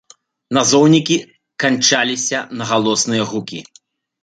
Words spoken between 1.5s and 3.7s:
канчаліся на галосныя гукі.